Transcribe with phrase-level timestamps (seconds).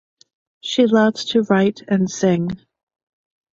[0.61, 2.49] She loves to write and sing.